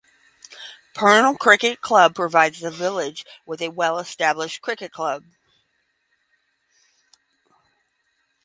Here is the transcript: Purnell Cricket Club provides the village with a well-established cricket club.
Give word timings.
Purnell 0.95 1.37
Cricket 1.37 1.79
Club 1.81 2.15
provides 2.15 2.59
the 2.59 2.71
village 2.71 3.23
with 3.45 3.61
a 3.61 3.69
well-established 3.69 4.59
cricket 4.59 4.91
club. 4.91 5.23